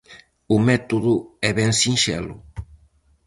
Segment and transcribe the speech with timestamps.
[0.55, 1.13] O método
[1.49, 2.35] é ben sinxelo.